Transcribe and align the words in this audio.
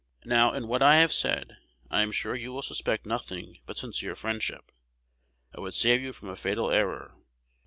Now, 0.25 0.51
in 0.51 0.67
what 0.67 0.81
I 0.81 0.95
have 0.95 1.13
said, 1.13 1.57
I 1.91 2.01
am 2.01 2.11
sure 2.11 2.33
you 2.33 2.51
will 2.51 2.63
suspect 2.63 3.05
nothing 3.05 3.59
but 3.67 3.77
sincere 3.77 4.15
friendship. 4.15 4.71
I 5.55 5.59
would 5.59 5.75
save 5.75 6.01
you 6.01 6.11
from 6.11 6.29
a 6.29 6.35
fatal 6.35 6.71
error. 6.71 7.13